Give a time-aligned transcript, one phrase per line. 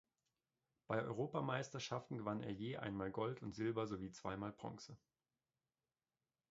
[0.87, 4.97] Bei Europameisterschaften gewann er je einmal Gold und Silber sowie zweimal Bronze.